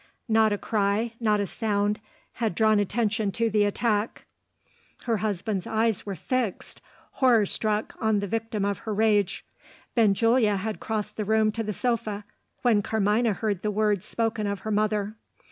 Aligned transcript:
Not 0.27 0.51
a 0.51 0.57
cry, 0.57 1.13
not 1.19 1.39
a 1.39 1.45
sound, 1.45 1.99
had 2.41 2.55
drawn 2.55 2.79
attention 2.79 3.31
to 3.33 3.51
the 3.51 3.65
attack. 3.65 4.25
Her 5.03 5.17
husband's 5.17 5.67
eyes 5.67 6.07
were 6.07 6.15
fixed, 6.15 6.81
horror 7.11 7.45
struck, 7.45 7.93
on 8.01 8.19
the 8.19 8.25
victim 8.25 8.65
of 8.65 8.79
her 8.79 8.95
rage. 8.95 9.45
Benjulia 9.93 10.55
had 10.57 10.79
crossed 10.79 11.17
the 11.17 11.23
room 11.25 11.51
to 11.51 11.61
the 11.61 11.71
sofa, 11.71 12.25
when 12.63 12.81
Carmina 12.81 13.33
heard 13.33 13.61
the 13.61 13.69
words 13.69 14.03
spoken 14.07 14.47
of 14.47 14.61
her 14.61 14.71
mother. 14.71 15.13